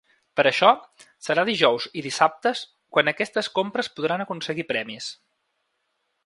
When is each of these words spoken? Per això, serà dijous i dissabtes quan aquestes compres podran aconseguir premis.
Per 0.39 0.43
això, 0.51 0.69
serà 1.25 1.43
dijous 1.49 1.85
i 2.01 2.03
dissabtes 2.05 2.63
quan 2.97 3.13
aquestes 3.13 3.51
compres 3.59 3.91
podran 4.01 4.25
aconseguir 4.27 4.67
premis. 4.73 5.13